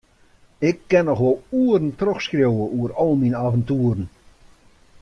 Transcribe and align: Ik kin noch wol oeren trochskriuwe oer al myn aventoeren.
Ik 0.69 0.79
kin 0.91 1.05
noch 1.07 1.21
wol 1.25 1.39
oeren 1.61 1.87
trochskriuwe 1.99 2.65
oer 2.77 2.91
al 3.01 3.13
myn 3.19 3.37
aventoeren. 3.45 4.05